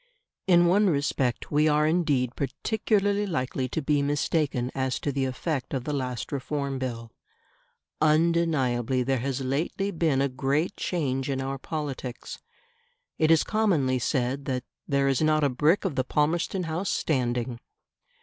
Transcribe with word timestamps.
In 0.47 0.65
one 0.65 0.89
respect 0.89 1.51
we 1.51 1.67
are 1.67 1.85
indeed 1.85 2.35
particularly 2.35 3.27
likely 3.27 3.69
to 3.69 3.83
be 3.83 4.01
mistaken 4.01 4.71
as 4.73 4.99
to 5.01 5.11
the 5.11 5.25
effect 5.25 5.75
of 5.75 5.83
the 5.83 5.93
last 5.93 6.31
Reform 6.31 6.79
Bill. 6.79 7.11
Undeniably 8.01 9.03
there 9.03 9.19
has 9.19 9.41
lately 9.41 9.91
been 9.91 10.19
a 10.19 10.27
great 10.27 10.75
change 10.75 11.29
in 11.29 11.39
our 11.39 11.59
politics. 11.59 12.39
It 13.19 13.29
is 13.29 13.43
commonly 13.43 13.99
said 13.99 14.45
that 14.45 14.63
"there 14.87 15.07
is 15.07 15.21
not 15.21 15.43
a 15.43 15.49
brick 15.49 15.85
of 15.85 15.93
the 15.93 16.03
Palmerston 16.03 16.63
House 16.63 16.89
standing". 16.89 17.59